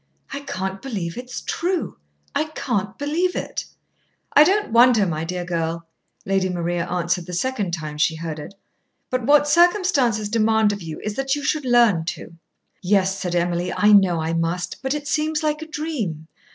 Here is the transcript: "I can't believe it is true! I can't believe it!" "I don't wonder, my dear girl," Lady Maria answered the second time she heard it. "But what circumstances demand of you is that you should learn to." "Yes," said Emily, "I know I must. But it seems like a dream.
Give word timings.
"I 0.33 0.39
can't 0.39 0.81
believe 0.81 1.15
it 1.15 1.25
is 1.29 1.41
true! 1.41 1.99
I 2.33 2.45
can't 2.45 2.97
believe 2.97 3.35
it!" 3.35 3.65
"I 4.33 4.43
don't 4.43 4.71
wonder, 4.71 5.05
my 5.05 5.23
dear 5.25 5.45
girl," 5.45 5.85
Lady 6.25 6.49
Maria 6.49 6.89
answered 6.89 7.27
the 7.27 7.33
second 7.33 7.71
time 7.75 7.99
she 7.99 8.15
heard 8.15 8.39
it. 8.39 8.55
"But 9.11 9.27
what 9.27 9.47
circumstances 9.47 10.27
demand 10.27 10.73
of 10.73 10.81
you 10.81 10.99
is 11.03 11.13
that 11.17 11.35
you 11.35 11.43
should 11.43 11.65
learn 11.65 12.05
to." 12.05 12.33
"Yes," 12.81 13.19
said 13.19 13.35
Emily, 13.35 13.71
"I 13.71 13.91
know 13.93 14.19
I 14.19 14.33
must. 14.33 14.81
But 14.81 14.95
it 14.95 15.07
seems 15.07 15.43
like 15.43 15.61
a 15.61 15.67
dream. 15.67 16.27